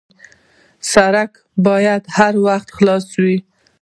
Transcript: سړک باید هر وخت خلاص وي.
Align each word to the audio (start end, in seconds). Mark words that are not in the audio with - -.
سړک 0.93 1.31
باید 1.67 2.03
هر 2.17 2.33
وخت 2.47 2.67
خلاص 2.77 3.05
وي. 3.23 3.37